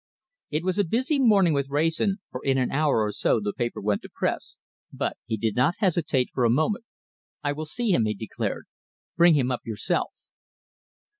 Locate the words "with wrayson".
1.53-2.21